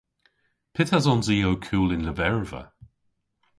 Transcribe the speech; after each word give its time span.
Pyth 0.73 0.95
esons 0.97 1.27
i 1.35 1.37
ow 1.49 1.57
kul 1.67 1.89
y'n 1.95 2.05
lyverva? 2.07 2.61